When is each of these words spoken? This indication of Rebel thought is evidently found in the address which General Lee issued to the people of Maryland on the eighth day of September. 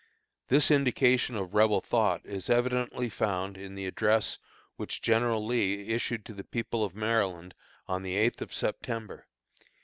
This 0.47 0.71
indication 0.71 1.35
of 1.35 1.53
Rebel 1.53 1.79
thought 1.79 2.25
is 2.25 2.49
evidently 2.49 3.07
found 3.07 3.55
in 3.55 3.75
the 3.75 3.85
address 3.85 4.39
which 4.75 4.99
General 4.99 5.45
Lee 5.45 5.89
issued 5.93 6.25
to 6.25 6.33
the 6.33 6.43
people 6.43 6.83
of 6.83 6.95
Maryland 6.95 7.53
on 7.87 8.01
the 8.01 8.15
eighth 8.15 8.37
day 8.37 8.43
of 8.45 8.51
September. 8.51 9.27